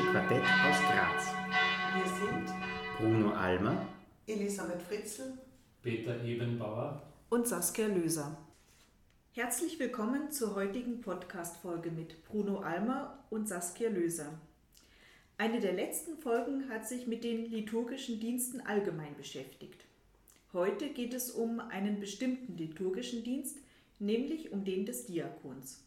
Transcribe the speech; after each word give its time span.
Diakonische 0.00 0.12
Quartett 0.12 0.42
aus 0.42 0.80
Graz. 0.80 1.34
Wir 1.94 2.06
sind 2.06 2.54
Bruno 2.98 3.32
Almer, 3.32 3.86
Elisabeth 4.26 4.82
Fritzl, 4.82 5.38
Peter 5.82 6.24
Ebenbauer 6.24 7.02
und 7.28 7.46
Saskia 7.46 7.86
Löser. 7.86 8.36
Herzlich 9.32 9.78
willkommen 9.78 10.30
zur 10.30 10.54
heutigen 10.54 11.00
Podcast-Folge 11.00 11.90
mit 11.90 12.24
Bruno 12.24 12.60
Almer 12.60 13.24
und 13.30 13.48
Saskia 13.48 13.90
Löser. 13.90 14.38
Eine 15.36 15.60
der 15.60 15.72
letzten 15.74 16.16
Folgen 16.16 16.68
hat 16.70 16.88
sich 16.88 17.06
mit 17.06 17.22
den 17.22 17.50
liturgischen 17.50 18.20
Diensten 18.20 18.60
allgemein 18.60 19.14
beschäftigt. 19.16 19.84
Heute 20.52 20.88
geht 20.90 21.14
es 21.14 21.30
um 21.30 21.60
einen 21.60 22.00
bestimmten 22.00 22.56
liturgischen 22.56 23.22
Dienst, 23.22 23.58
nämlich 23.98 24.52
um 24.52 24.64
den 24.64 24.86
des 24.86 25.06
Diakons. 25.06 25.84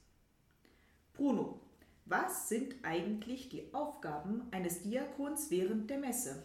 Bruno, 1.14 1.60
was 2.06 2.50
sind 2.50 2.76
eigentlich 2.84 3.50
die 3.50 3.74
Aufgaben 3.74 4.44
eines 4.52 4.82
Diakons 4.82 5.50
während 5.50 5.90
der 5.90 6.00
Messe? 6.00 6.44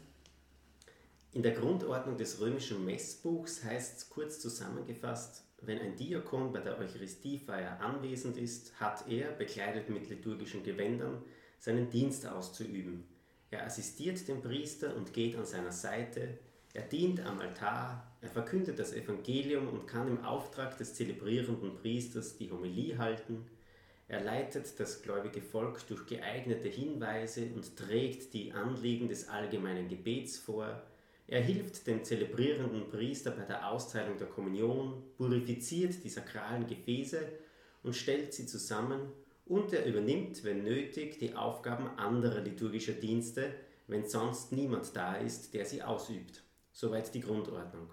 In 1.33 1.43
der 1.43 1.53
Grundordnung 1.53 2.17
des 2.17 2.41
römischen 2.41 2.84
Messbuchs 2.84 3.62
heißt 3.65 3.98
es 3.98 4.09
kurz 4.09 4.41
zusammengefasst, 4.41 5.45
wenn 5.61 5.81
ein 5.81 5.97
Diakon 5.97 6.53
bei 6.53 6.61
der 6.61 6.79
Eucharistiefeier 6.79 7.81
anwesend 7.81 8.37
ist, 8.37 8.79
hat 8.81 9.09
er, 9.09 9.33
bekleidet 9.33 9.91
mit 9.91 10.09
liturgischen 10.09 10.62
Gewändern, 10.62 11.23
seinen 11.59 11.91
Dienst 11.91 12.27
auszuüben. 12.27 13.05
Er 13.51 13.67
assistiert 13.67 14.27
dem 14.29 14.41
Priester 14.41 14.95
und 14.95 15.12
geht 15.12 15.37
an 15.37 15.47
seiner 15.47 15.73
Seite, 15.73 16.39
er 16.75 16.83
dient 16.83 17.20
am 17.25 17.41
Altar, 17.41 18.06
er 18.20 18.29
verkündet 18.29 18.79
das 18.79 18.93
Evangelium 18.93 19.69
und 19.69 19.87
kann 19.87 20.06
im 20.06 20.25
Auftrag 20.25 20.79
des 20.79 20.95
zelebrierenden 20.95 21.77
Priesters 21.77 22.37
die 22.37 22.51
Homilie 22.51 22.98
halten, 22.98 23.47
er 24.09 24.23
leitet 24.23 24.80
das 24.80 25.03
gläubige 25.03 25.42
Volk 25.42 25.87
durch 25.87 26.06
geeignete 26.06 26.69
Hinweise 26.69 27.47
und 27.55 27.77
trägt 27.77 28.33
die 28.33 28.53
Anliegen 28.53 29.09
des 29.09 29.28
allgemeinen 29.28 29.87
Gebets 29.87 30.39
vor. 30.39 30.83
Er 31.27 31.42
hilft 31.42 31.87
dem 31.87 32.03
zelebrierenden 32.03 32.89
Priester 32.89 33.33
bei 33.33 33.42
der 33.42 33.70
Austeilung 33.70 34.17
der 34.17 34.28
Kommunion, 34.28 35.03
purifiziert 35.19 36.03
die 36.03 36.09
sakralen 36.09 36.67
Gefäße 36.67 37.20
und 37.83 37.95
stellt 37.95 38.33
sie 38.33 38.47
zusammen 38.47 39.12
und 39.45 39.75
er 39.75 39.84
übernimmt, 39.84 40.43
wenn 40.43 40.65
nötig, 40.65 41.19
die 41.19 41.34
Aufgaben 41.34 41.89
anderer 41.98 42.41
liturgischer 42.41 42.95
Dienste, 42.95 43.53
wenn 43.89 44.09
sonst 44.09 44.53
niemand 44.53 44.97
da 44.97 45.17
ist, 45.17 45.53
der 45.53 45.67
sie 45.67 45.83
ausübt. 45.83 46.43
Soweit 46.72 47.15
die 47.15 47.20
Grundordnung. 47.20 47.91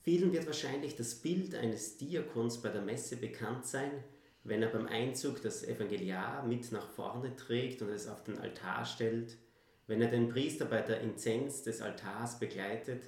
Vielen 0.00 0.32
wird 0.32 0.46
wahrscheinlich 0.46 0.96
das 0.96 1.14
Bild 1.14 1.54
eines 1.54 1.96
Diakons 1.96 2.60
bei 2.60 2.70
der 2.70 2.82
Messe 2.82 3.16
bekannt 3.16 3.66
sein, 3.66 4.02
wenn 4.44 4.62
er 4.62 4.68
beim 4.68 4.86
Einzug 4.86 5.40
das 5.42 5.62
Evangeliar 5.64 6.44
mit 6.44 6.72
nach 6.72 6.88
vorne 6.88 7.36
trägt 7.36 7.82
und 7.82 7.90
es 7.90 8.08
auf 8.08 8.24
den 8.24 8.38
Altar 8.38 8.84
stellt, 8.84 9.36
wenn 9.86 10.02
er 10.02 10.08
den 10.08 10.28
Priester 10.28 10.64
bei 10.64 10.80
der 10.80 11.00
Inzenz 11.00 11.62
des 11.62 11.80
Altars 11.80 12.38
begleitet, 12.38 13.04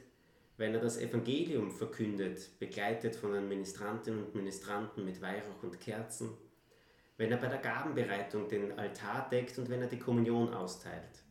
wenn 0.57 0.75
er 0.75 0.81
das 0.81 0.99
Evangelium 0.99 1.73
verkündet, 1.73 2.59
begleitet 2.61 3.17
von 3.17 3.33
den 3.33 3.49
Ministrantinnen 3.49 4.25
und 4.25 4.35
Ministranten 4.35 5.05
mit 5.05 5.21
Weihrauch 5.21 5.63
und 5.63 5.81
Kerzen, 5.81 6.31
wenn 7.17 7.33
er 7.33 7.39
bei 7.39 7.49
der 7.49 7.59
Gabenbereitung 7.59 8.49
den 8.49 8.79
Altar 8.79 9.29
deckt 9.31 9.59
und 9.59 9.69
wenn 9.69 9.83
er 9.83 9.89
die 9.89 9.99
Kommunion 9.99 10.55
austeilt. 10.55 11.25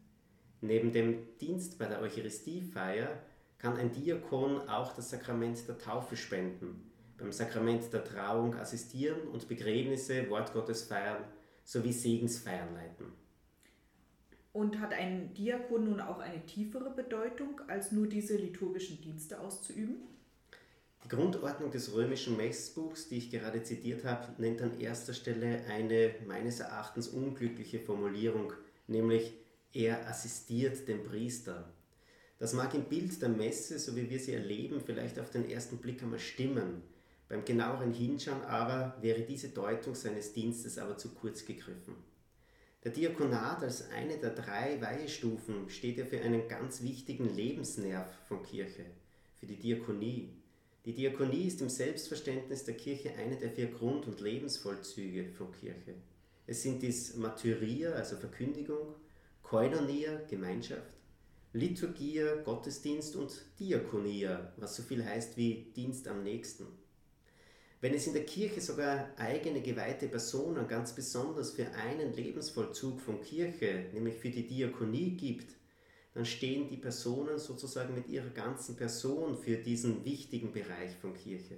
Neben 0.60 0.92
dem 0.92 1.38
Dienst 1.40 1.78
bei 1.78 1.86
der 1.86 2.02
Eucharistiefeier 2.02 3.22
kann 3.58 3.78
ein 3.78 3.92
Diakon 3.92 4.68
auch 4.68 4.94
das 4.94 5.10
Sakrament 5.10 5.68
der 5.68 5.78
Taufe 5.78 6.18
spenden, 6.18 6.93
beim 7.24 7.32
Sakrament 7.32 7.92
der 7.94 8.04
Trauung 8.04 8.54
assistieren 8.56 9.22
und 9.30 9.48
Begräbnisse, 9.48 10.30
Wort 10.30 10.54
Gottes 10.54 10.84
feiern 10.84 11.24
sowie 11.64 11.94
Segensfeiern 11.94 12.74
leiten. 12.74 13.06
Und 14.52 14.80
hat 14.80 14.94
ein 14.94 15.34
Diakon 15.34 15.86
nun 15.86 16.02
auch 16.02 16.20
eine 16.20 16.46
tiefere 16.46 16.92
Bedeutung, 16.92 17.62
als 17.68 17.92
nur 17.92 18.08
diese 18.08 18.36
liturgischen 18.36 19.02
Dienste 19.02 19.40
auszuüben? 19.40 19.96
Die 21.04 21.08
Grundordnung 21.08 21.72
des 21.72 21.94
römischen 21.94 22.38
Messbuchs, 22.38 23.08
die 23.08 23.18
ich 23.18 23.32
gerade 23.32 23.64
zitiert 23.64 24.06
habe, 24.06 24.42
nennt 24.42 24.62
an 24.62 24.80
erster 24.80 25.14
Stelle 25.14 25.64
eine 25.68 26.16
meines 26.28 26.60
Erachtens 26.60 27.08
unglückliche 27.08 27.80
Formulierung, 27.80 28.54
nämlich 28.88 29.34
er 29.74 30.08
assistiert 30.08 30.88
dem 30.88 31.04
Priester. 31.04 31.74
Das 32.38 32.54
mag 32.54 32.74
im 32.74 32.84
Bild 32.84 33.22
der 33.22 33.30
Messe, 33.30 33.80
so 33.80 33.96
wie 33.96 34.10
wir 34.10 34.20
sie 34.20 34.34
erleben, 34.34 34.82
vielleicht 34.86 35.18
auf 35.20 35.30
den 35.30 35.50
ersten 35.50 35.78
Blick 35.78 36.04
einmal 36.04 36.20
stimmen. 36.20 36.84
Beim 37.30 37.46
genaueren 37.46 37.94
Hinschauen 37.94 38.42
aber 38.44 38.98
wäre 39.02 39.22
diese 39.22 39.50
Deutung 39.50 39.96
seines 39.96 40.34
Dienstes 40.34 40.78
aber 40.78 40.98
zu 40.98 41.14
kurz 41.14 41.46
gegriffen. 41.46 41.96
Der 42.84 42.92
Diakonat 42.92 43.64
als 43.64 43.90
eine 43.92 44.18
der 44.18 44.32
drei 44.32 44.82
Weihestufen 44.82 45.70
steht 45.70 45.98
ja 45.98 46.06
für 46.06 46.20
einen 46.20 46.50
ganz 46.50 46.84
wichtigen 46.84 47.34
Lebensnerv 47.34 48.08
von 48.28 48.44
Kirche, 48.44 48.86
für 49.40 49.46
die 49.46 49.56
Diakonie. 49.56 50.34
Die 50.86 50.94
Diakonie 50.94 51.48
ist 51.48 51.62
im 51.62 51.70
Selbstverständnis 51.70 52.66
der 52.66 52.76
Kirche 52.76 53.14
eine 53.14 53.38
der 53.38 53.52
vier 53.52 53.68
Grund- 53.68 54.06
und 54.06 54.20
Lebensvollzüge 54.20 55.32
von 55.32 55.54
Kirche. 55.54 55.96
Es 56.46 56.62
sind 56.62 56.82
dies 56.82 57.16
Martyria, 57.16 57.94
also 57.94 58.18
Verkündigung, 58.18 58.96
Koinonia, 59.44 60.20
Gemeinschaft, 60.30 60.98
Liturgia, 61.54 62.36
Gottesdienst 62.44 63.16
und 63.16 63.46
Diakonia, 63.60 64.52
was 64.58 64.76
so 64.76 64.84
viel 64.84 65.06
heißt 65.06 65.38
wie 65.38 65.72
Dienst 65.74 66.10
am 66.10 66.24
Nächsten. 66.24 66.66
Wenn 67.84 67.96
es 67.96 68.08
in 68.08 68.14
der 68.14 68.26
Kirche 68.26 68.62
sogar 68.62 69.10
eigene 69.18 69.60
geweihte 69.60 70.08
Personen 70.08 70.70
ganz 70.70 70.96
besonders 70.96 71.52
für 71.52 71.70
einen 71.74 72.14
Lebensvollzug 72.14 73.02
von 73.02 73.20
Kirche, 73.20 73.88
nämlich 73.92 74.16
für 74.16 74.30
die 74.30 74.48
Diakonie 74.48 75.18
gibt, 75.18 75.54
dann 76.14 76.24
stehen 76.24 76.70
die 76.70 76.78
Personen 76.78 77.38
sozusagen 77.38 77.94
mit 77.94 78.08
ihrer 78.08 78.30
ganzen 78.30 78.78
Person 78.78 79.36
für 79.36 79.58
diesen 79.58 80.06
wichtigen 80.06 80.54
Bereich 80.54 80.96
von 81.02 81.14
Kirche. 81.14 81.58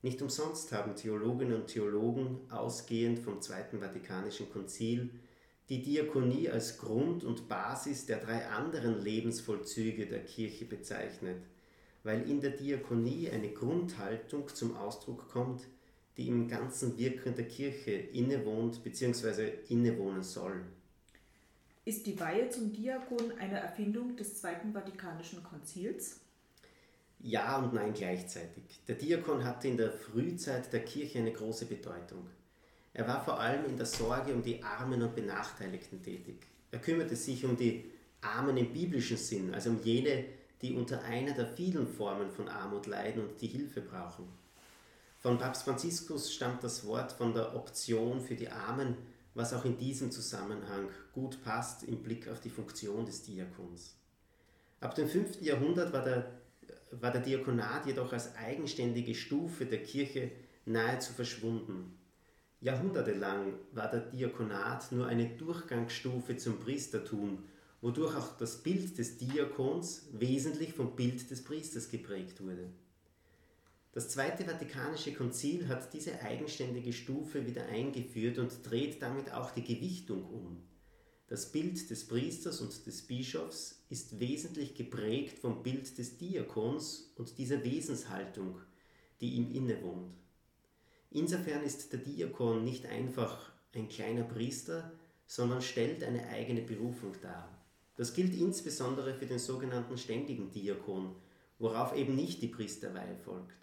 Nicht 0.00 0.22
umsonst 0.22 0.72
haben 0.72 0.96
Theologinnen 0.96 1.60
und 1.60 1.66
Theologen 1.66 2.50
ausgehend 2.50 3.18
vom 3.18 3.42
Zweiten 3.42 3.80
Vatikanischen 3.80 4.50
Konzil 4.50 5.10
die 5.68 5.82
Diakonie 5.82 6.48
als 6.48 6.78
Grund 6.78 7.24
und 7.24 7.50
Basis 7.50 8.06
der 8.06 8.20
drei 8.20 8.46
anderen 8.48 9.02
Lebensvollzüge 9.02 10.06
der 10.06 10.24
Kirche 10.24 10.64
bezeichnet 10.64 11.42
weil 12.04 12.28
in 12.28 12.40
der 12.40 12.50
Diakonie 12.50 13.30
eine 13.30 13.50
Grundhaltung 13.50 14.48
zum 14.48 14.76
Ausdruck 14.76 15.28
kommt, 15.28 15.62
die 16.16 16.28
im 16.28 16.48
ganzen 16.48 16.98
Wirken 16.98 17.34
der 17.34 17.48
Kirche 17.48 17.92
innewohnt 17.92 18.82
bzw. 18.82 19.50
innewohnen 19.68 20.22
soll. 20.22 20.62
Ist 21.84 22.06
die 22.06 22.18
Weihe 22.20 22.48
zum 22.48 22.72
Diakon 22.72 23.32
eine 23.38 23.58
Erfindung 23.58 24.16
des 24.16 24.40
Zweiten 24.40 24.72
Vatikanischen 24.72 25.42
Konzils? 25.42 26.20
Ja 27.18 27.58
und 27.58 27.72
nein 27.72 27.92
gleichzeitig. 27.92 28.80
Der 28.86 28.96
Diakon 28.96 29.44
hatte 29.44 29.68
in 29.68 29.76
der 29.76 29.90
Frühzeit 29.90 30.72
der 30.72 30.84
Kirche 30.84 31.18
eine 31.18 31.32
große 31.32 31.66
Bedeutung. 31.66 32.26
Er 32.94 33.08
war 33.08 33.24
vor 33.24 33.40
allem 33.40 33.64
in 33.64 33.76
der 33.76 33.86
Sorge 33.86 34.34
um 34.34 34.42
die 34.42 34.62
Armen 34.62 35.02
und 35.02 35.14
Benachteiligten 35.14 36.02
tätig. 36.02 36.46
Er 36.70 36.78
kümmerte 36.78 37.16
sich 37.16 37.44
um 37.44 37.56
die 37.56 37.90
Armen 38.20 38.56
im 38.56 38.72
biblischen 38.72 39.16
Sinn, 39.16 39.54
also 39.54 39.70
um 39.70 39.82
jene, 39.82 40.24
die 40.62 40.74
unter 40.74 41.02
einer 41.02 41.32
der 41.32 41.46
vielen 41.46 41.86
Formen 41.86 42.30
von 42.30 42.48
Armut 42.48 42.86
leiden 42.86 43.22
und 43.22 43.40
die 43.40 43.48
Hilfe 43.48 43.80
brauchen. 43.80 44.28
Von 45.18 45.38
Papst 45.38 45.64
Franziskus 45.64 46.32
stammt 46.32 46.64
das 46.64 46.86
Wort 46.86 47.12
von 47.12 47.34
der 47.34 47.54
Option 47.54 48.20
für 48.20 48.34
die 48.34 48.48
Armen, 48.48 48.96
was 49.34 49.52
auch 49.52 49.64
in 49.64 49.78
diesem 49.78 50.10
Zusammenhang 50.10 50.88
gut 51.12 51.42
passt 51.44 51.84
im 51.84 52.02
Blick 52.02 52.28
auf 52.28 52.40
die 52.40 52.50
Funktion 52.50 53.06
des 53.06 53.22
Diakons. 53.22 53.96
Ab 54.80 54.94
dem 54.94 55.08
5. 55.08 55.40
Jahrhundert 55.40 55.92
war 55.92 56.02
der, 56.02 56.32
war 56.90 57.12
der 57.12 57.20
Diakonat 57.20 57.86
jedoch 57.86 58.12
als 58.12 58.34
eigenständige 58.36 59.14
Stufe 59.14 59.64
der 59.64 59.82
Kirche 59.82 60.32
nahezu 60.64 61.12
verschwunden. 61.12 61.96
Jahrhundertelang 62.60 63.54
war 63.72 63.90
der 63.90 64.00
Diakonat 64.00 64.92
nur 64.92 65.06
eine 65.06 65.28
Durchgangsstufe 65.36 66.36
zum 66.36 66.58
Priestertum 66.60 67.44
wodurch 67.82 68.16
auch 68.16 68.36
das 68.38 68.62
Bild 68.62 68.96
des 68.96 69.18
Diakons 69.18 70.06
wesentlich 70.12 70.72
vom 70.72 70.96
Bild 70.96 71.30
des 71.30 71.44
Priesters 71.44 71.90
geprägt 71.90 72.40
wurde. 72.42 72.70
Das 73.92 74.08
Zweite 74.08 74.44
Vatikanische 74.44 75.12
Konzil 75.12 75.68
hat 75.68 75.92
diese 75.92 76.22
eigenständige 76.22 76.94
Stufe 76.94 77.44
wieder 77.46 77.66
eingeführt 77.66 78.38
und 78.38 78.50
dreht 78.64 79.02
damit 79.02 79.32
auch 79.32 79.50
die 79.50 79.64
Gewichtung 79.64 80.24
um. 80.24 80.62
Das 81.26 81.50
Bild 81.50 81.90
des 81.90 82.06
Priesters 82.06 82.60
und 82.60 82.86
des 82.86 83.02
Bischofs 83.02 83.84
ist 83.90 84.20
wesentlich 84.20 84.74
geprägt 84.74 85.38
vom 85.40 85.62
Bild 85.62 85.98
des 85.98 86.16
Diakons 86.18 87.12
und 87.16 87.36
dieser 87.36 87.64
Wesenshaltung, 87.64 88.60
die 89.20 89.34
ihm 89.34 89.52
innewohnt. 89.52 90.14
Insofern 91.10 91.62
ist 91.62 91.92
der 91.92 92.00
Diakon 92.00 92.64
nicht 92.64 92.86
einfach 92.86 93.52
ein 93.74 93.88
kleiner 93.88 94.24
Priester, 94.24 94.92
sondern 95.26 95.62
stellt 95.62 96.04
eine 96.04 96.28
eigene 96.28 96.62
Berufung 96.62 97.12
dar. 97.20 97.61
Das 97.96 98.14
gilt 98.14 98.34
insbesondere 98.34 99.14
für 99.14 99.26
den 99.26 99.38
sogenannten 99.38 99.98
ständigen 99.98 100.50
Diakon, 100.50 101.14
worauf 101.58 101.94
eben 101.94 102.16
nicht 102.16 102.42
die 102.42 102.48
Priesterweihe 102.48 103.16
folgt. 103.16 103.54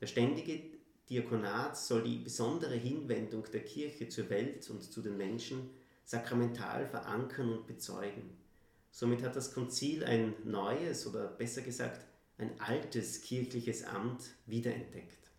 Der 0.00 0.06
ständige 0.06 0.60
Diakonat 1.08 1.76
soll 1.76 2.02
die 2.02 2.18
besondere 2.18 2.74
Hinwendung 2.74 3.44
der 3.52 3.64
Kirche 3.64 4.08
zur 4.08 4.28
Welt 4.28 4.68
und 4.70 4.82
zu 4.82 5.00
den 5.00 5.16
Menschen 5.16 5.70
sakramental 6.04 6.86
verankern 6.86 7.52
und 7.52 7.66
bezeugen. 7.66 8.36
Somit 8.90 9.22
hat 9.22 9.36
das 9.36 9.52
Konzil 9.52 10.04
ein 10.04 10.34
neues 10.44 11.06
oder 11.06 11.26
besser 11.26 11.62
gesagt 11.62 12.06
ein 12.38 12.60
altes 12.60 13.22
kirchliches 13.22 13.84
Amt 13.84 14.30
wiederentdeckt. 14.46 15.30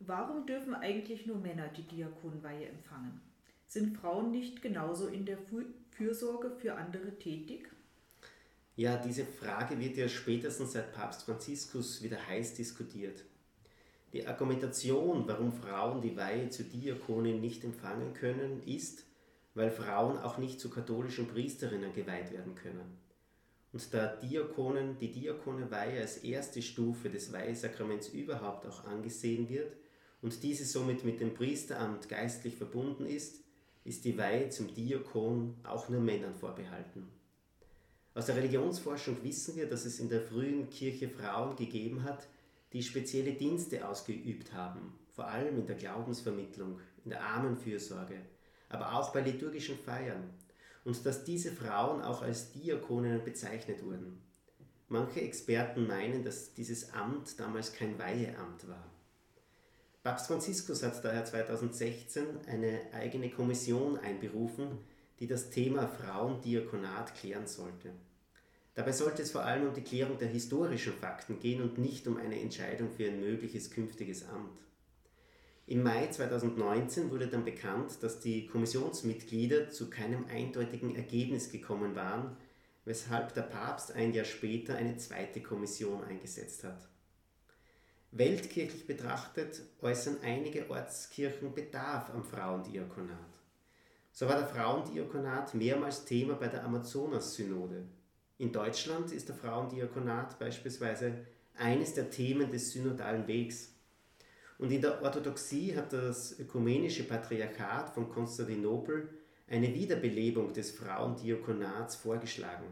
Warum 0.00 0.46
dürfen 0.46 0.74
eigentlich 0.74 1.26
nur 1.26 1.38
Männer 1.38 1.68
die 1.68 1.82
Diakonweihe 1.82 2.66
empfangen? 2.66 3.20
Sind 3.66 3.96
Frauen 3.96 4.30
nicht 4.30 4.62
genauso 4.62 5.08
in 5.08 5.26
der 5.26 5.38
Fürsorge 5.96 6.50
für 6.50 6.74
andere 6.74 7.18
tätig? 7.18 7.70
Ja, 8.76 8.98
diese 8.98 9.24
Frage 9.24 9.80
wird 9.80 9.96
ja 9.96 10.08
spätestens 10.08 10.72
seit 10.72 10.92
Papst 10.92 11.22
Franziskus 11.22 12.02
wieder 12.02 12.26
heiß 12.26 12.54
diskutiert. 12.54 13.24
Die 14.12 14.26
Argumentation, 14.26 15.26
warum 15.26 15.52
Frauen 15.52 16.02
die 16.02 16.14
Weihe 16.14 16.50
zu 16.50 16.64
Diakonin 16.64 17.40
nicht 17.40 17.64
empfangen 17.64 18.12
können, 18.12 18.62
ist, 18.66 19.04
weil 19.54 19.70
Frauen 19.70 20.18
auch 20.18 20.36
nicht 20.36 20.60
zu 20.60 20.68
katholischen 20.68 21.28
Priesterinnen 21.28 21.94
geweiht 21.94 22.30
werden 22.30 22.54
können. 22.54 22.98
Und 23.72 23.94
da 23.94 24.16
Diakonen, 24.16 24.98
die 24.98 25.10
Diakoneweihe 25.10 26.00
als 26.02 26.18
erste 26.18 26.60
Stufe 26.60 27.08
des 27.08 27.32
Weihesakraments 27.32 28.08
überhaupt 28.08 28.66
auch 28.66 28.84
angesehen 28.84 29.48
wird 29.48 29.74
und 30.20 30.42
diese 30.42 30.66
somit 30.66 31.04
mit 31.04 31.20
dem 31.20 31.32
Priesteramt 31.32 32.08
geistlich 32.10 32.56
verbunden 32.56 33.06
ist, 33.06 33.45
ist 33.86 34.04
die 34.04 34.18
Weihe 34.18 34.50
zum 34.50 34.74
Diakon 34.74 35.54
auch 35.62 35.88
nur 35.88 36.00
Männern 36.00 36.34
vorbehalten. 36.34 37.08
Aus 38.14 38.26
der 38.26 38.36
Religionsforschung 38.36 39.22
wissen 39.22 39.56
wir, 39.56 39.68
dass 39.68 39.84
es 39.84 40.00
in 40.00 40.08
der 40.08 40.22
frühen 40.22 40.70
Kirche 40.70 41.08
Frauen 41.08 41.54
gegeben 41.54 42.02
hat, 42.02 42.26
die 42.72 42.82
spezielle 42.82 43.32
Dienste 43.32 43.86
ausgeübt 43.86 44.52
haben, 44.52 44.98
vor 45.14 45.28
allem 45.28 45.58
in 45.58 45.66
der 45.66 45.76
Glaubensvermittlung, 45.76 46.80
in 47.04 47.10
der 47.10 47.22
Armenfürsorge, 47.22 48.16
aber 48.68 48.94
auch 48.94 49.12
bei 49.12 49.20
liturgischen 49.20 49.78
Feiern, 49.78 50.30
und 50.84 51.04
dass 51.04 51.24
diese 51.24 51.52
Frauen 51.52 52.00
auch 52.02 52.22
als 52.22 52.52
Diakoninnen 52.52 53.24
bezeichnet 53.24 53.84
wurden. 53.84 54.20
Manche 54.88 55.20
Experten 55.20 55.86
meinen, 55.86 56.24
dass 56.24 56.54
dieses 56.54 56.92
Amt 56.92 57.38
damals 57.38 57.72
kein 57.72 57.98
Weiheamt 57.98 58.68
war. 58.68 58.95
Papst 60.06 60.28
Franziskus 60.28 60.84
hat 60.84 61.04
daher 61.04 61.24
2016 61.24 62.22
eine 62.46 62.78
eigene 62.92 63.28
Kommission 63.28 63.98
einberufen, 63.98 64.78
die 65.18 65.26
das 65.26 65.50
Thema 65.50 65.88
Frauendiakonat 65.88 67.16
klären 67.16 67.48
sollte. 67.48 67.90
Dabei 68.76 68.92
sollte 68.92 69.22
es 69.22 69.32
vor 69.32 69.44
allem 69.44 69.66
um 69.66 69.74
die 69.74 69.82
Klärung 69.82 70.16
der 70.16 70.28
historischen 70.28 70.92
Fakten 70.92 71.40
gehen 71.40 71.60
und 71.60 71.78
nicht 71.78 72.06
um 72.06 72.18
eine 72.18 72.40
Entscheidung 72.40 72.88
für 72.88 73.08
ein 73.08 73.18
mögliches 73.18 73.72
künftiges 73.72 74.28
Amt. 74.28 74.60
Im 75.66 75.82
Mai 75.82 76.06
2019 76.06 77.10
wurde 77.10 77.26
dann 77.26 77.44
bekannt, 77.44 78.00
dass 78.00 78.20
die 78.20 78.46
Kommissionsmitglieder 78.46 79.70
zu 79.70 79.90
keinem 79.90 80.26
eindeutigen 80.26 80.94
Ergebnis 80.94 81.50
gekommen 81.50 81.96
waren, 81.96 82.36
weshalb 82.84 83.34
der 83.34 83.42
Papst 83.42 83.90
ein 83.90 84.12
Jahr 84.12 84.24
später 84.24 84.76
eine 84.76 84.98
zweite 84.98 85.42
Kommission 85.42 86.04
eingesetzt 86.04 86.62
hat. 86.62 86.78
Weltkirchlich 88.12 88.86
betrachtet 88.86 89.60
äußern 89.82 90.18
einige 90.22 90.70
Ortskirchen 90.70 91.52
Bedarf 91.54 92.10
am 92.14 92.24
Frauendiakonat. 92.24 93.18
So 94.12 94.26
war 94.26 94.38
der 94.38 94.46
Frauendiakonat 94.46 95.52
mehrmals 95.54 96.04
Thema 96.04 96.34
bei 96.34 96.48
der 96.48 96.64
Amazonas-Synode. 96.64 97.84
In 98.38 98.52
Deutschland 98.52 99.12
ist 99.12 99.28
der 99.28 99.36
Frauendiakonat 99.36 100.38
beispielsweise 100.38 101.26
eines 101.58 101.94
der 101.94 102.10
Themen 102.10 102.50
des 102.50 102.70
synodalen 102.70 103.26
Wegs. 103.26 103.74
Und 104.58 104.70
in 104.72 104.80
der 104.80 105.02
Orthodoxie 105.02 105.76
hat 105.76 105.92
das 105.92 106.38
ökumenische 106.38 107.04
Patriarchat 107.04 107.90
von 107.90 108.08
Konstantinopel 108.08 109.10
eine 109.48 109.74
Wiederbelebung 109.74 110.52
des 110.52 110.70
Frauendiakonats 110.70 111.96
vorgeschlagen. 111.96 112.66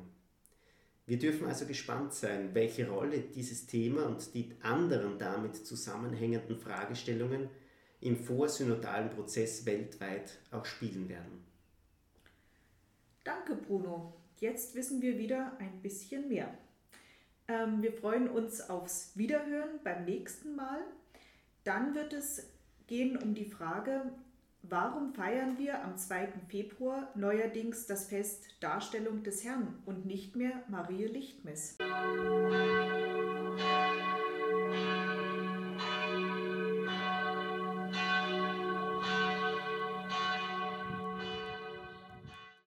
Wir 1.06 1.18
dürfen 1.18 1.46
also 1.46 1.66
gespannt 1.66 2.14
sein, 2.14 2.54
welche 2.54 2.88
Rolle 2.88 3.20
dieses 3.20 3.66
Thema 3.66 4.06
und 4.06 4.34
die 4.34 4.52
anderen 4.62 5.18
damit 5.18 5.54
zusammenhängenden 5.56 6.56
Fragestellungen 6.56 7.50
im 8.00 8.16
vorsynodalen 8.16 9.10
Prozess 9.10 9.66
weltweit 9.66 10.38
auch 10.50 10.64
spielen 10.64 11.08
werden. 11.08 11.44
Danke, 13.22 13.54
Bruno. 13.54 14.14
Jetzt 14.40 14.74
wissen 14.74 15.00
wir 15.02 15.18
wieder 15.18 15.56
ein 15.58 15.80
bisschen 15.80 16.28
mehr. 16.28 16.52
Ähm, 17.48 17.82
wir 17.82 17.92
freuen 17.92 18.28
uns 18.28 18.68
aufs 18.68 19.12
Wiederhören 19.14 19.80
beim 19.82 20.04
nächsten 20.04 20.54
Mal. 20.56 20.80
Dann 21.64 21.94
wird 21.94 22.12
es 22.12 22.50
gehen 22.86 23.16
um 23.16 23.34
die 23.34 23.46
Frage, 23.46 24.12
Warum 24.70 25.12
feiern 25.12 25.58
wir 25.58 25.84
am 25.84 25.98
2. 25.98 26.28
Februar 26.48 27.10
neuerdings 27.14 27.86
das 27.86 28.06
Fest 28.06 28.46
Darstellung 28.60 29.22
des 29.22 29.44
Herrn 29.44 29.82
und 29.84 30.06
nicht 30.06 30.36
mehr 30.36 30.62
Marie 30.68 31.04
Lichtmess? 31.04 31.76